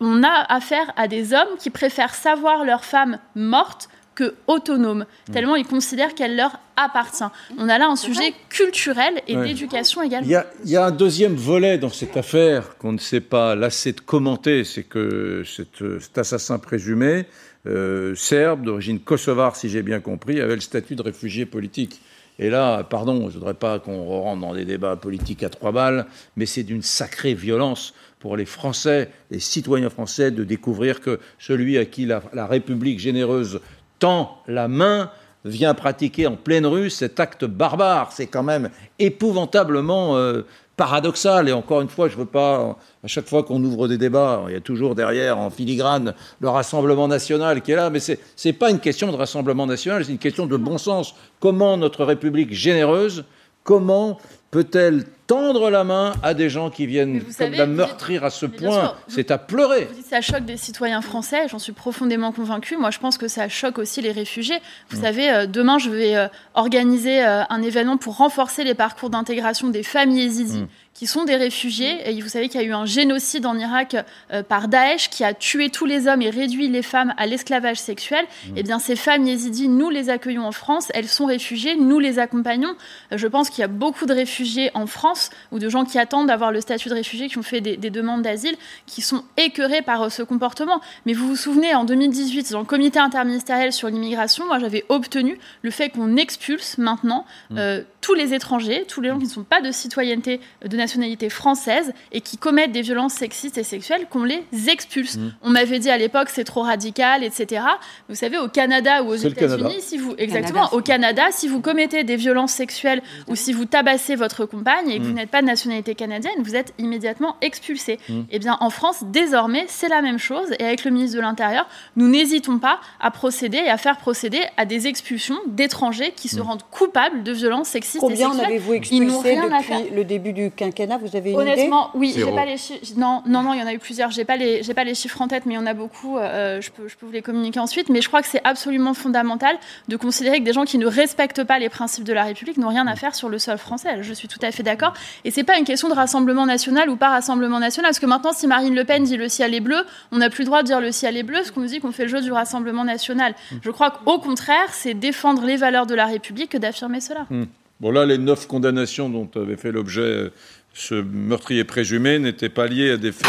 [0.00, 5.32] on a affaire à des hommes qui préfèrent savoir leur femme morte que autonome, mm.
[5.32, 7.24] tellement ils considèrent qu'elle leur appartient.
[7.58, 10.26] On a là un sujet culturel et d'éducation également.
[10.26, 13.20] Il y, a, il y, a, un deuxième volet dans cette affaire qu'on ne sait
[13.20, 17.26] pas lasser de commenter, c'est que cet assassin présumé
[17.66, 22.00] euh, serbe, d'origine kosovare, si j'ai bien compris, avait le statut de réfugié politique.
[22.38, 25.72] Et là, pardon, je ne voudrais pas qu'on rentre dans des débats politiques à trois
[25.72, 31.18] balles, mais c'est d'une sacrée violence pour les Français, les citoyens français, de découvrir que
[31.38, 33.60] celui à qui la, République généreuse
[33.98, 35.10] tend la main
[35.46, 38.12] vient pratiquer en pleine rue cet acte barbare.
[38.12, 40.42] C'est quand même épouvantablement euh,
[40.76, 41.48] paradoxal.
[41.48, 44.44] Et encore une fois, je ne veux pas, à chaque fois qu'on ouvre des débats,
[44.48, 47.88] il y a toujours derrière, en filigrane, le Rassemblement national qui est là.
[47.88, 51.14] Mais ce n'est pas une question de Rassemblement national, c'est une question de bon sens.
[51.38, 53.24] Comment notre République généreuse,
[53.64, 54.18] comment
[54.50, 59.30] peut-elle tendre la main à des gens qui viennent la meurtrir à ce point C'est
[59.30, 59.84] à pleurer.
[59.84, 62.76] Vous dites ça choque des citoyens français, j'en suis profondément convaincue.
[62.76, 64.58] Moi, je pense que ça choque aussi les réfugiés.
[64.88, 65.02] Vous mm.
[65.02, 69.68] savez, euh, demain, je vais euh, organiser euh, un événement pour renforcer les parcours d'intégration
[69.68, 70.62] des familles yézidis.
[70.62, 70.68] Mm
[71.00, 72.10] qui sont des réfugiés.
[72.10, 73.96] Et vous savez qu'il y a eu un génocide en Irak
[74.34, 77.78] euh, par Daesh qui a tué tous les hommes et réduit les femmes à l'esclavage
[77.78, 78.22] sexuel.
[78.22, 78.52] Mmh.
[78.56, 80.92] Eh bien, ces femmes yézidis, nous les accueillons en France.
[80.92, 82.74] Elles sont réfugiées, nous les accompagnons.
[83.12, 85.98] Euh, je pense qu'il y a beaucoup de réfugiés en France ou de gens qui
[85.98, 89.80] attendent d'avoir le statut de réfugié, qui ont fait des, demandes d'asile, qui sont écœurés
[89.80, 90.82] par euh, ce comportement.
[91.06, 95.38] Mais vous vous souvenez, en 2018, dans le comité interministériel sur l'immigration, moi j'avais obtenu
[95.62, 97.58] le fait qu'on expulse maintenant mmh.
[98.00, 101.92] Tous les étrangers, tous les gens qui ne sont pas de citoyenneté de nationalité française
[102.12, 105.16] et qui commettent des violences sexistes et sexuelles, qu'on les expulse.
[105.16, 105.32] Mmh.
[105.42, 107.62] On m'avait dit à l'époque c'est trop radical, etc.
[108.08, 112.04] Vous savez, au Canada ou aux États-Unis, si vous exactement au Canada, si vous commettez
[112.04, 115.14] des violences sexuelles ou si vous tabassez votre compagne et que vous mmh.
[115.14, 117.98] n'êtes pas de nationalité canadienne, vous êtes immédiatement expulsé.
[118.08, 118.20] Mmh.
[118.30, 120.48] Eh bien, en France, désormais, c'est la même chose.
[120.58, 124.40] Et avec le ministre de l'Intérieur, nous n'hésitons pas à procéder et à faire procéder
[124.56, 128.28] à des expulsions d'étrangers qui se rendent coupables de violences sexistes et sexuelles.
[128.28, 132.30] Combien en avez-vous expulsé depuis le début du quinquennat vous avez une Honnêtement, oui, j'ai
[132.32, 132.80] pas les chiffres.
[132.96, 134.10] Non, non, non, il y en a eu plusieurs.
[134.10, 136.18] J'ai pas les, j'ai pas les chiffres en tête, mais il y en a beaucoup.
[136.18, 137.88] Euh, je peux, je peux vous les communiquer ensuite.
[137.88, 139.56] Mais je crois que c'est absolument fondamental
[139.88, 142.68] de considérer que des gens qui ne respectent pas les principes de la République n'ont
[142.68, 144.02] rien à faire sur le sol français.
[144.02, 144.94] Je suis tout à fait d'accord.
[145.24, 148.32] Et c'est pas une question de rassemblement national ou pas rassemblement national, parce que maintenant,
[148.32, 150.66] si Marine Le Pen dit le ciel est bleu, on n'a plus le droit de
[150.66, 152.84] dire le ciel est bleu, parce qu'on nous dit qu'on fait le jeu du rassemblement
[152.84, 153.34] national.
[153.62, 157.26] Je crois qu'au contraire, c'est défendre les valeurs de la République que d'affirmer cela.
[157.30, 157.44] Mm.
[157.80, 160.30] Bon là, les neuf condamnations dont avait fait l'objet
[160.74, 163.26] ce meurtrier présumé n'était pas lié à des faits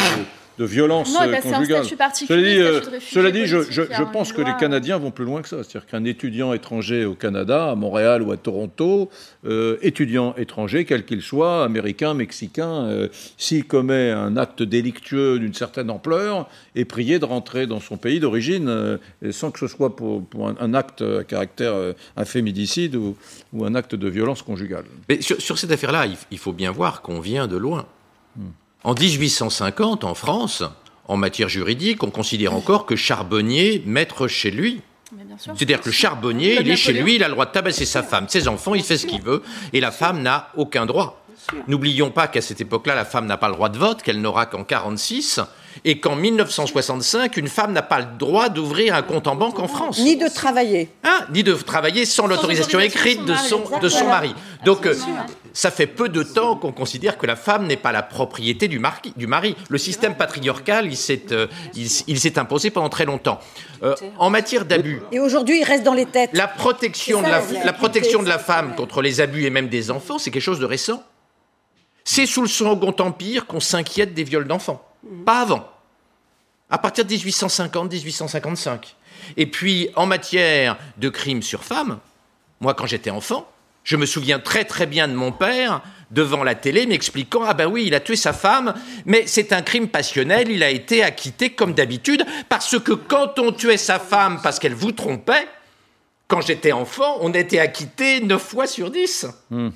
[0.57, 1.85] de violence non, euh, conjugale.
[1.85, 5.41] Cela dit, euh, cela dit je, je, je pense que les Canadiens vont plus loin
[5.41, 5.57] que ça.
[5.63, 9.09] C'est-à-dire qu'un étudiant étranger au Canada, à Montréal ou à Toronto,
[9.45, 15.53] euh, étudiant étranger, quel qu'il soit, américain, mexicain, euh, s'il commet un acte délictueux d'une
[15.53, 18.97] certaine ampleur, est prié de rentrer dans son pays d'origine euh,
[19.31, 23.15] sans que ce soit pour, pour un, un, acte à caractère, euh, un féminicide ou,
[23.53, 24.85] ou, un acte de violence conjugale.
[25.09, 27.85] Mais sur, sur cette affaire-là, il, il, faut bien voir qu'on vient de loin.
[28.35, 28.49] Hmm.
[28.83, 30.63] En 1850, en France,
[31.07, 34.81] en matière juridique, on considère encore que charbonnier, maître chez lui.
[35.37, 38.01] C'est-à-dire que le charbonnier, il est chez lui, il a le droit de tabasser sa
[38.01, 41.23] femme, ses enfants, il fait ce qu'il veut, et la femme n'a aucun droit.
[41.67, 44.45] N'oublions pas qu'à cette époque-là, la femme n'a pas le droit de vote, qu'elle n'aura
[44.45, 45.41] qu'en 46,
[45.85, 49.67] et qu'en 1965, une femme n'a pas le droit d'ouvrir un compte en banque en
[49.67, 49.99] France.
[49.99, 50.89] Ni de travailler.
[51.03, 54.33] Hein ni de travailler sans, sans l'autorisation écrite de son, de son mari.
[54.65, 54.95] Donc, euh,
[55.53, 58.79] ça fait peu de temps qu'on considère que la femme n'est pas la propriété du,
[58.79, 59.13] mari.
[59.15, 59.55] Du mari.
[59.69, 63.39] Le système patriarcal, il s'est, euh, il, il s'est imposé pendant très longtemps.
[63.83, 65.01] Euh, en matière d'abus.
[65.11, 66.29] Et aujourd'hui, il reste dans les têtes.
[66.33, 69.89] La protection, de la, la protection de la femme contre les abus et même des
[69.89, 71.03] enfants, c'est quelque chose de récent.
[72.03, 74.83] C'est sous le Second Empire qu'on s'inquiète des viols d'enfants.
[75.25, 75.69] Pas avant.
[76.69, 78.93] À partir de 1850-1855.
[79.37, 81.99] Et puis, en matière de crimes sur femmes,
[82.59, 83.47] moi, quand j'étais enfant,
[83.83, 87.65] je me souviens très très bien de mon père devant la télé m'expliquant Ah ben
[87.65, 91.51] oui, il a tué sa femme, mais c'est un crime passionnel, il a été acquitté
[91.51, 95.47] comme d'habitude, parce que quand on tuait sa femme parce qu'elle vous trompait,
[96.27, 99.27] quand j'étais enfant, on était acquitté 9 fois sur 10.
[99.49, 99.69] Mm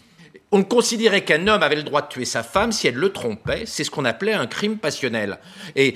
[0.55, 3.63] on considérait qu'un homme avait le droit de tuer sa femme si elle le trompait.
[3.65, 5.37] C'est ce qu'on appelait un crime passionnel.
[5.75, 5.95] Et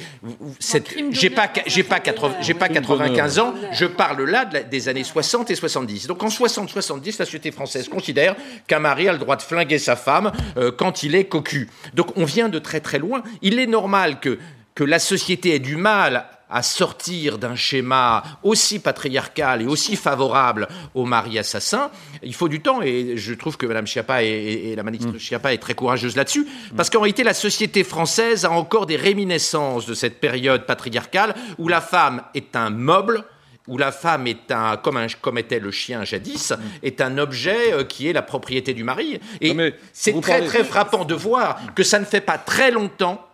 [1.12, 4.90] j'ai pas, j'ai pas, 80, j'ai pas 95 ans, je parle là de la, des
[4.90, 6.08] années 60 et 70.
[6.08, 8.36] Donc en 60-70, la société française considère
[8.68, 11.70] qu'un mari a le droit de flinguer sa femme euh, quand il est cocu.
[11.94, 13.24] Donc on vient de très très loin.
[13.42, 14.40] Il est normal que
[14.76, 20.68] que la société ait du mal à sortir d'un schéma aussi patriarcal et aussi favorable
[20.94, 21.92] au mari assassin,
[22.24, 22.82] il faut du temps.
[22.82, 25.20] Et je trouve que Mme Schiappa et, et, la ministre mmh.
[25.20, 29.86] Schiappa est très courageuse là-dessus, parce qu'en réalité, la société française a encore des réminiscences
[29.86, 33.24] de cette période patriarcale où la femme est un meuble
[33.70, 37.72] où la femme est un, comme, un, comme était le chien jadis, est un objet
[37.72, 39.20] euh, qui est la propriété du mari.
[39.42, 39.56] Et
[39.94, 43.29] c'est très très frappant de voir que ça ne fait pas très longtemps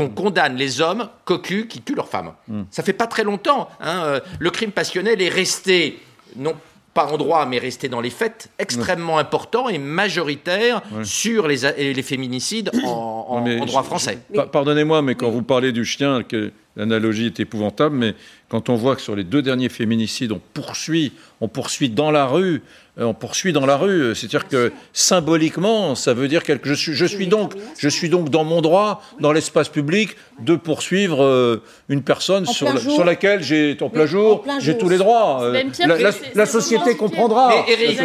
[0.00, 2.32] qu'on condamne les hommes cocus qui tuent leurs femmes.
[2.48, 2.62] Mm.
[2.70, 3.68] Ça fait pas très longtemps.
[3.80, 5.98] Hein, euh, le crime passionnel est resté,
[6.36, 6.54] non
[6.94, 9.20] pas en droit, mais resté dans les faits, extrêmement ouais.
[9.20, 11.58] important et majoritaire sur les,
[11.92, 14.18] les, féminicides en, en, en droit français.
[14.50, 15.34] Pardonnez-moi, mais quand oui.
[15.34, 18.14] vous parlez du chien, que l'analogie est épouvantable, mais
[18.48, 22.26] quand on voit que sur les deux derniers féminicides, on poursuit, on poursuit dans la
[22.26, 22.62] rue,
[22.98, 26.68] euh, on poursuit dans la rue, c'est-à-dire que symboliquement, ça veut dire quelque.
[26.68, 30.56] Je suis, je suis donc, je suis donc dans mon droit, dans l'espace public, de
[30.56, 34.98] poursuivre euh, une personne sur, la, sur, laquelle j'ai en plein jour, j'ai tous les
[34.98, 35.42] droits.
[35.42, 37.48] Euh, la, la, la société comprendra.
[37.66, 38.00] Mais Eric,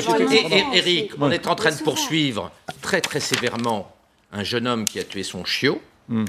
[0.73, 2.51] Eric, on est en train de poursuivre
[2.81, 3.91] très très sévèrement
[4.31, 5.81] un jeune homme qui a tué son chiot.
[6.09, 6.25] Mm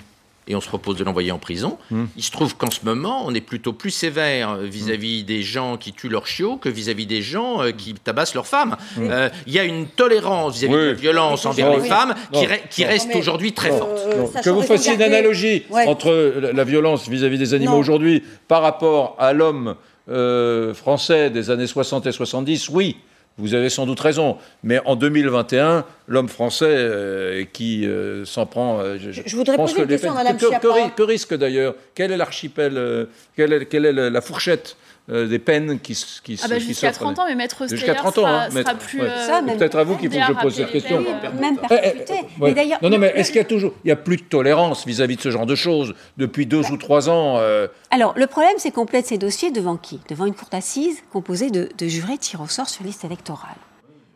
[0.48, 1.78] et on se propose de l'envoyer en prison.
[1.90, 2.04] Mmh.
[2.16, 5.76] Il se trouve qu'en ce moment, on est plutôt plus sévère vis-à-vis -vis des gens
[5.76, 8.76] qui tuent leurs chiots que vis-à-vis -vis des gens euh, qui tabassent leurs femmes.
[8.96, 9.11] Il mmh.
[9.11, 10.85] euh, y a une tolérance vis-à-vis -vis oui.
[10.85, 11.82] de la violence envers oui.
[11.82, 14.00] les femmes qui, re qui reste aujourd'hui très forte.
[14.06, 15.87] Euh, que vous fassiez une analogie ouais.
[15.87, 16.12] entre
[16.52, 19.76] la violence vis-à-vis des animaux aujourd'hui par rapport à l'homme
[20.09, 22.96] euh, français des années 60 et 70, oui.
[23.38, 28.81] Vous avez sans doute raison, mais en 2021, l'homme français euh, qui euh, s'en prend.
[28.81, 31.75] Euh, je, je, voudrais pense poser une question à Mme que, que, que, risque d'ailleurs?
[31.94, 36.40] Quel est l'archipel Quelle est, quelle est la, la fourchette euh, des peines qui, qui
[36.42, 39.01] ah bah Jusqu'à 30 ans, mais Maître Jusqu'à 30 ans, sera, hein, sera plus.
[39.01, 39.09] Ouais.
[39.09, 41.05] Euh, peut-être à vous qu'il faut que je pose cette question.
[41.40, 42.23] Même perpétuité.
[42.25, 42.55] Eh, ouais.
[42.55, 42.81] d'ailleurs.
[42.83, 43.73] Non, non, mais est-ce qu'il y a toujours.
[43.85, 46.62] Il n'y a plus de tolérance vis-à-vis -vis de ce genre de choses depuis deux
[46.62, 46.71] bah.
[46.73, 47.69] ou trois ans euh...
[47.92, 50.01] Alors, le problème, c'est qu'on plaide ces dossiers devant qui?
[50.09, 53.57] Devant une cour d'assises composée de, de jurés tirés au sort sur liste électorale.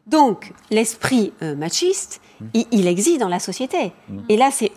[0.09, 2.45] Donc, l'esprit euh, machiste, mmh.
[2.55, 3.93] il, il, existe dans la société.
[4.09, 4.19] Mmh.
[4.29, 4.73] Et là, c'est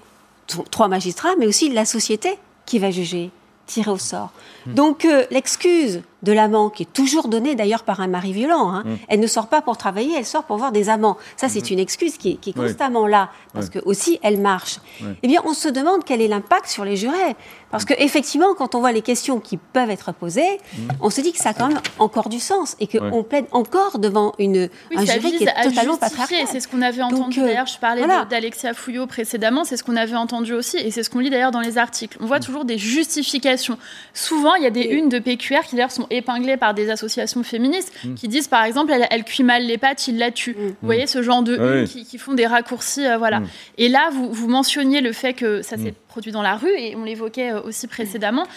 [0.69, 3.31] trois magistrats, mais aussi la société qui va juger,
[3.65, 4.31] tirer au sort.
[4.65, 8.83] Donc, euh, l'excuse de l'amant, qui est toujours donnée d'ailleurs par un mari violent, hein,
[9.07, 11.17] elle ne sort pas pour travailler, elle sort pour voir des amants.
[11.37, 13.11] Ça, c'est une excuse qui est, qui est constamment oui.
[13.11, 13.73] là, parce oui.
[13.73, 14.79] que aussi, elle marche.
[15.01, 15.09] Oui.
[15.21, 17.35] Eh bien, on se demande quel est l'impact sur les jurés.
[17.73, 20.81] Parce qu'effectivement, quand on voit les questions qui peuvent être posées, mmh.
[21.01, 23.23] on se dit que ça a quand même encore du sens et qu'on ouais.
[23.23, 26.45] plaide encore devant une, oui, un jury qui est totalement patriarcal.
[26.51, 28.25] C'est ce qu'on avait entendu euh, d'ailleurs, je parlais voilà.
[28.25, 31.49] d'Alexia Fouillot précédemment, c'est ce qu'on avait entendu aussi et c'est ce qu'on lit d'ailleurs
[31.49, 32.15] dans les articles.
[32.21, 32.43] On voit mmh.
[32.43, 33.79] toujours des justifications.
[34.13, 34.93] Souvent, il y a des et...
[34.93, 38.15] unes de PQR qui d'ailleurs sont épinglés par des associations féministes mm.
[38.15, 40.55] qui disent, par exemple, elle, cuit mal les pâtes, il la tue.
[40.57, 43.41] Vous voyez, ce genre de qui, font des raccourcis, voilà.
[43.77, 46.95] Et là, vous, vous mentionniez le fait que ça s'est produit dans la rue, et
[46.95, 48.47] on l'évoquait aussi précédemment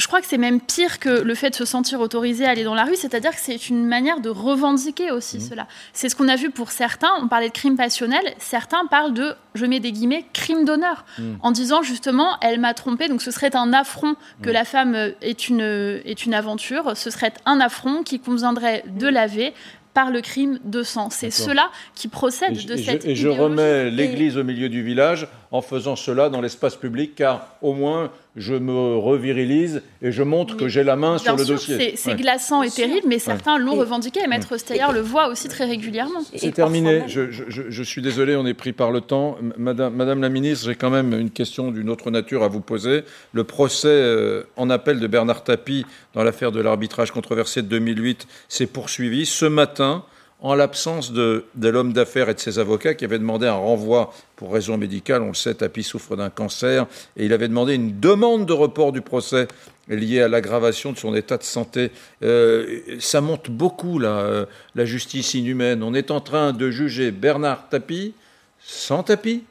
[0.00, 2.64] je crois que c'est même pire que le fait de se sentir autorisé à aller
[2.64, 5.40] dans la rue, c'est-à-dire que c'est une manière de revendiquer aussi mmh.
[5.40, 5.66] cela.
[5.92, 9.34] C'est ce qu'on a vu pour certains, on parlait de crime passionnel, certains parlent de,
[9.54, 11.22] je mets des guillemets, crime d'honneur, mmh.
[11.42, 14.52] en disant justement, elle m'a trompé, donc ce serait un affront que mmh.
[14.52, 19.52] la femme est une, est une aventure, ce serait un affront qui conviendrait de laver,
[19.94, 21.10] par le crime de sang.
[21.10, 25.62] C'est cela qui procède de cette Et je remets l'Église au milieu du village en
[25.62, 30.68] faisant cela dans l'espace public, car au moins je me revirilise et je montre que
[30.68, 31.94] j'ai la main sur le dossier.
[31.96, 35.64] C'est glaçant et terrible, mais certains l'ont revendiqué et Maître Steyer le voit aussi très
[35.64, 36.20] régulièrement.
[36.34, 37.04] C'est terminé.
[37.08, 39.36] Je, suis désolé, on est pris par le temps.
[39.56, 43.02] Madame, Madame la ministre, j'ai quand même une question d'une autre nature à vous poser.
[43.32, 45.84] Le procès euh, en appel de Bernard Tapie
[46.14, 49.26] dans l'affaire de l'arbitrage controversé de 2008 s'est poursuivi.
[49.26, 50.04] Ce matin,
[50.42, 54.52] en l'absence de, l'homme d'affaires et de ses avocats qui avaient demandé un renvoi pour
[54.52, 55.22] raison médicale.
[55.22, 58.92] On le sait, Tapi souffre d'un cancer et il avait demandé une demande de report
[58.92, 59.48] du procès
[59.88, 61.90] lié à l'aggravation de son état de santé.
[62.22, 65.82] Euh, ça monte beaucoup, là, euh, la justice inhumaine.
[65.82, 68.14] On est en train de juger Bernard Tapie
[68.60, 69.44] sans Tapie,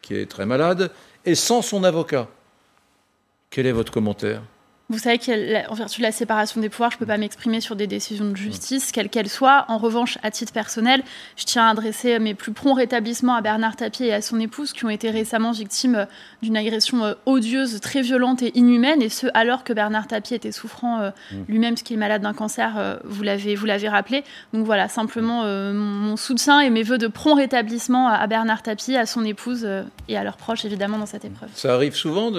[0.00, 0.90] qui est très malade,
[1.24, 2.28] et sans son avocat.
[3.50, 4.42] Quel est votre commentaire?
[4.92, 7.76] Vous savez qu'en vertu de la séparation des pouvoirs, je ne peux pas m'exprimer sur
[7.76, 9.64] des décisions de justice, quelles qu'elles soient.
[9.68, 11.02] En revanche, à titre personnel,
[11.36, 14.74] je tiens à adresser mes plus prompts rétablissements à Bernard Tapie et à son épouse,
[14.74, 16.06] qui ont été récemment victimes
[16.42, 20.52] d'une agression euh, odieuse, très violente et inhumaine, et ce, alors que Bernard Tapie était
[20.52, 21.10] souffrant euh,
[21.48, 24.24] lui-même, ce qui est malade d'un cancer, euh, vous l'avez rappelé.
[24.52, 29.06] Donc voilà, simplement mon soutien et mes voeux de prompt rétablissement à Bernard Tapie, à
[29.06, 29.66] son épouse
[30.08, 31.48] et à leurs proches, évidemment, dans cette épreuve.
[31.54, 32.30] Ça arrive souvent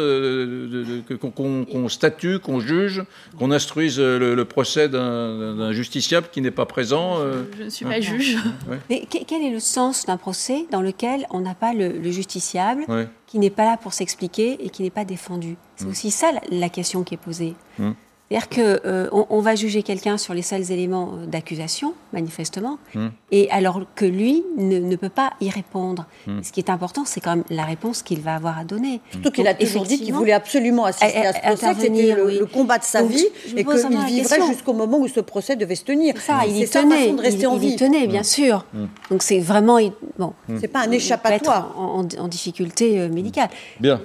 [1.17, 3.03] qu'on statue qu'on juge,
[3.37, 7.43] qu'on instruise euh, le, procès d'un justiciable qui n'est pas présent euh.
[7.57, 8.37] Je ne suis pas juge.
[8.89, 12.85] Mais quel est le sens d'un procès dans lequel on n'a pas le, justiciable,
[13.25, 15.55] qui n'est pas là pour s'expliquer et qui n'est pas défendu?
[15.75, 15.89] C'est mm.
[15.89, 17.55] aussi ça la, question qui est posée.
[17.79, 17.91] Mm.
[18.29, 23.09] C'est-à-dire qu'on euh, va juger quelqu'un sur les seuls éléments euh, d'accusation, manifestement, hmm.
[23.31, 26.07] et alors que lui ne, peut pas y répondre.
[26.25, 26.41] Hmm.
[26.41, 29.01] Ce qui est important, c'est quand même la réponse qu'il va avoir à donner.
[29.11, 32.79] Surtout qu'il a toujours dit qu'il voulait absolument assister à, ce procès, c'était le, combat
[32.79, 36.17] de sa vie, et qu'il vivrait jusqu'au moment où ce procès devait se tenir.
[36.19, 37.69] Ça, il y tenait, de rester il, en vie.
[37.69, 38.25] y tenait, bien hmm.
[38.25, 38.65] sûr.
[39.11, 39.77] Donc c'est vraiment...
[40.17, 41.73] Bon, c'est pas un échappatoire.
[41.77, 43.49] En, en, difficulté euh, médicale.
[43.79, 44.01] Bien.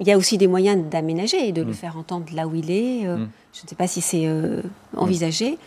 [0.00, 2.70] Il y a aussi des moyens d'aménager et de le faire entendre là où il
[2.70, 3.06] est.
[3.52, 4.62] Je ne sais pas si c'est euh,
[4.96, 5.58] envisagé,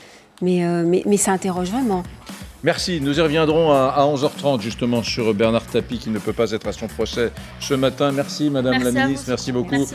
[0.41, 2.03] euh, mais, mais, ça interroge vraiment.
[2.63, 3.01] Merci.
[3.01, 6.71] Nous y reviendrons à, 11h30 justement sur Bernard Tapie qui ne peut pas être à
[6.71, 8.13] son procès ce matin.
[8.13, 9.85] Merci Madame la Ministre, merci beaucoup.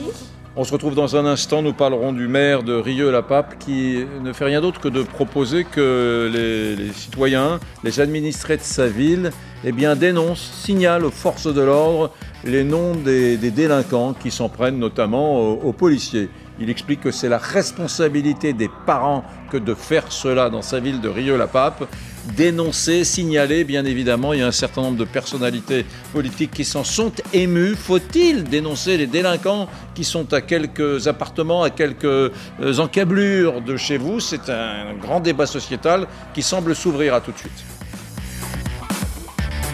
[0.55, 1.63] On se retrouve dans un instant.
[1.63, 6.31] Nous parlerons du maire de Rieux-la-Pape qui ne fait rien d'autre que de proposer que
[6.31, 9.31] les, citoyens, les administrés de sa ville,
[9.65, 12.11] eh bien, dénoncent, signalent aux forces de l'ordre
[12.45, 16.29] les noms des, délinquants qui s'en prennent notamment aux policiers.
[16.61, 21.01] Il explique que c'est la responsabilité des parents que de faire cela dans sa ville
[21.01, 21.85] de Rieux-la-Pape.
[22.37, 26.85] Dénoncer, signaler, bien évidemment, il y a un certain nombre de personnalités politiques qui s'en
[26.85, 27.75] sont émues.
[27.75, 32.31] Faut-il dénoncer les délinquants qui sont à quelques appartements, à quelques euh,
[32.79, 34.21] encablures de chez vous?
[34.21, 37.78] C'est un grand débat sociétal qui semble s'ouvrir à tout de suite.